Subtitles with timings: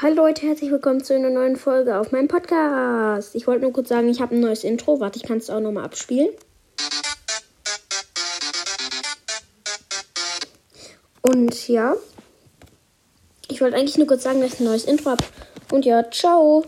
[0.00, 3.34] Hallo Leute, herzlich willkommen zu einer neuen Folge auf meinem Podcast.
[3.34, 5.00] Ich wollte nur kurz sagen, ich habe ein neues Intro.
[5.00, 6.28] Warte, ich kann es auch nochmal abspielen.
[11.20, 11.96] Und ja,
[13.48, 15.24] ich wollte eigentlich nur kurz sagen, dass ich ein neues Intro habe.
[15.72, 16.64] Und ja, ciao.